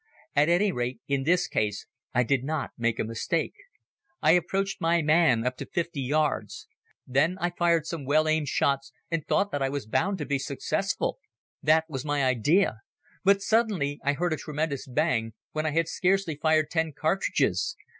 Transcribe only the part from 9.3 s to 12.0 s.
that I was bound to be successful. That